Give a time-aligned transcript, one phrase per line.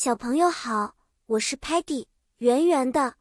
[0.00, 0.94] 小朋友好，
[1.26, 2.06] 我是 Patty，
[2.36, 3.16] 圆圆的，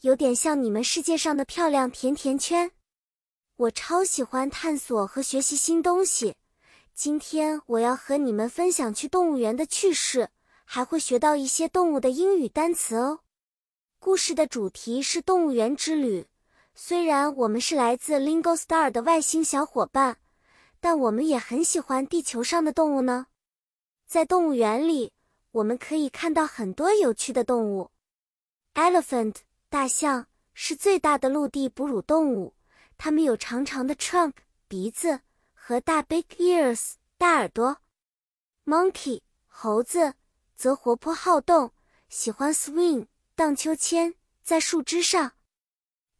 [0.00, 2.72] 有点像你们世界上的漂亮甜甜圈。
[3.54, 6.34] 我超喜欢探索和学习新东西。
[6.92, 10.28] 今天我要和你们分享去动物园的趣事，
[10.64, 13.20] 还会学到一些动物的英语单词哦。
[14.00, 16.26] 故事的主题是动物园之旅。
[16.74, 20.16] 虽然我们是来自 Lingo Star 的外星小伙伴，
[20.80, 23.28] 但我们也很喜欢地球上的动物呢。
[24.04, 25.12] 在动物园里。
[25.50, 27.90] 我们可以看到很多有趣的动物。
[28.74, 29.36] Elephant
[29.68, 32.54] 大象是最大的陆地哺乳动物，
[32.96, 34.34] 它们有长长的 trunk
[34.68, 35.20] 鼻子
[35.54, 37.78] 和大 big ears 大耳朵。
[38.64, 40.14] Monkey 猴子
[40.54, 41.72] 则活泼好动，
[42.08, 45.32] 喜欢 swing 荡秋千在树枝上。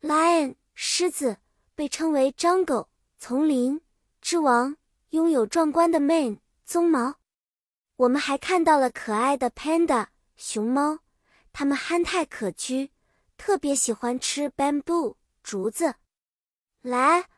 [0.00, 1.36] Lion 狮子
[1.74, 2.86] 被称为 jungle
[3.18, 3.80] 丛林
[4.20, 4.76] 之王，
[5.10, 7.17] 拥有壮观的 mane 鬃毛。
[7.98, 11.00] 我们还看到了可爱的 panda 熊猫，
[11.52, 12.90] 它们憨态可掬，
[13.36, 15.96] 特别喜欢吃 bamboo 竹子。
[16.80, 17.28] 来，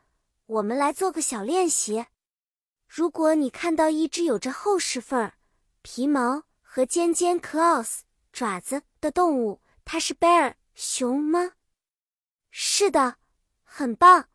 [0.45, 2.05] 我们来做个小练习。
[2.87, 5.33] 如果你看到一只有着厚实缝儿、
[5.81, 11.53] 皮毛和尖尖 claws 爪子的动物，它是 bear 熊吗？
[12.51, 13.17] 是的，
[13.65, 14.29] 很棒。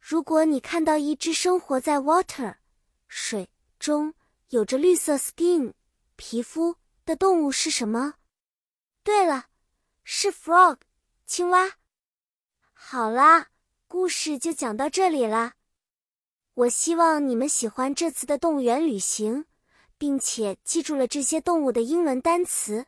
[0.00, 2.56] 如果你看到一只生活在 water
[3.06, 4.12] 水中，
[4.50, 5.72] 有着绿色 skin
[6.14, 8.14] 皮肤的动物是什么？
[9.02, 9.46] 对了，
[10.04, 10.78] 是 frog
[11.26, 11.78] 青蛙。
[12.72, 13.48] 好啦，
[13.88, 15.54] 故事就讲到这里啦。
[16.54, 19.46] 我希望你们喜欢这次的动物园旅行，
[19.98, 22.86] 并且记住了这些动物的英文单词。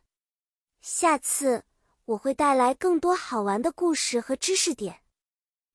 [0.79, 1.65] 下次
[2.05, 5.01] 我会带来更多好玩的故事和知识点。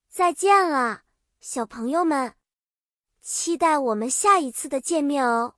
[0.08, 1.02] 再见了，
[1.40, 2.34] 小朋友们！
[3.20, 5.56] 期待我们下一次的见面哦。